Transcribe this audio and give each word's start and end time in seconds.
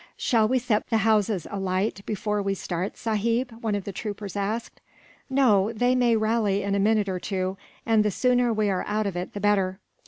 "Shall 0.17 0.47
we 0.47 0.57
set 0.57 0.87
the 0.89 0.97
houses 1.05 1.45
alight, 1.51 2.01
before 2.07 2.41
we 2.41 2.55
start, 2.55 2.97
sahib?" 2.97 3.51
one 3.61 3.75
of 3.75 3.83
the 3.83 3.91
troopers 3.91 4.35
asked. 4.35 4.81
"No; 5.29 5.71
they 5.71 5.93
may 5.93 6.15
rally 6.15 6.63
in 6.63 6.73
a 6.73 6.79
minute 6.79 7.07
or 7.07 7.19
two, 7.19 7.55
and 7.85 8.03
the 8.03 8.09
sooner 8.09 8.51
we 8.51 8.67
are 8.71 8.83
out 8.87 9.05
of 9.05 9.15
it, 9.15 9.33
the 9.35 9.39
better." 9.39 9.79